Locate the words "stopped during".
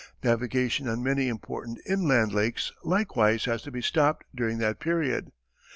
3.83-4.57